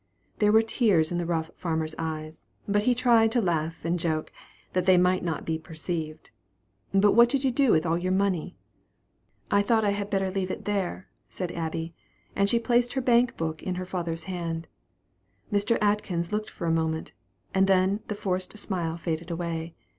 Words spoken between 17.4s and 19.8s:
and the forced smile faded away.